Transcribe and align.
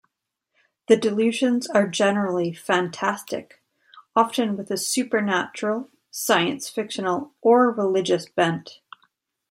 The 0.87 0.97
delusions 0.97 1.67
are 1.67 1.87
generally 1.87 2.53
fantastic, 2.55 3.61
often 4.15 4.57
with 4.57 4.71
a 4.71 4.77
supernatural, 4.77 5.91
science-fictional, 6.09 7.35
or 7.43 7.69
religious 7.69 8.27
bent. 8.27 8.79